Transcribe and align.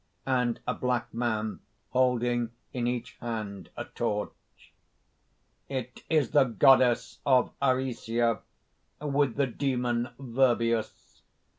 .........and 0.25 0.59
a 0.67 0.73
black 0.73 1.13
man, 1.13 1.59
holding 1.91 2.49
in 2.73 2.87
each 2.87 3.17
hand 3.19 3.69
a 3.77 3.85
torch._) 3.85 4.71
"It 5.69 6.01
is 6.09 6.31
the 6.31 6.45
goddess 6.45 7.19
of 7.23 7.51
Aricia, 7.61 8.39
with 8.99 9.35
the 9.35 9.45
demon 9.45 10.09
Virbius. 10.17 11.21